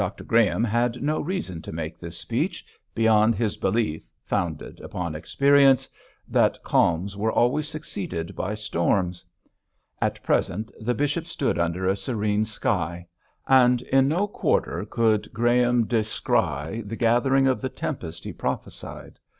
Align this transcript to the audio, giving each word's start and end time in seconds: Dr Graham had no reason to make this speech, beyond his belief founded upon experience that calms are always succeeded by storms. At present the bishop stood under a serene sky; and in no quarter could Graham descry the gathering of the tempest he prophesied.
Dr 0.01 0.23
Graham 0.23 0.63
had 0.63 1.03
no 1.03 1.19
reason 1.19 1.61
to 1.61 1.71
make 1.71 1.99
this 1.99 2.17
speech, 2.17 2.65
beyond 2.95 3.35
his 3.35 3.55
belief 3.57 4.09
founded 4.25 4.81
upon 4.81 5.13
experience 5.13 5.87
that 6.27 6.63
calms 6.63 7.13
are 7.15 7.31
always 7.31 7.67
succeeded 7.67 8.35
by 8.35 8.55
storms. 8.55 9.23
At 10.01 10.19
present 10.23 10.71
the 10.83 10.95
bishop 10.95 11.27
stood 11.27 11.59
under 11.59 11.85
a 11.87 11.95
serene 11.95 12.45
sky; 12.45 13.05
and 13.47 13.83
in 13.83 14.07
no 14.07 14.25
quarter 14.25 14.85
could 14.85 15.31
Graham 15.33 15.85
descry 15.85 16.81
the 16.81 16.95
gathering 16.95 17.45
of 17.45 17.61
the 17.61 17.69
tempest 17.69 18.23
he 18.23 18.33
prophesied. 18.33 19.19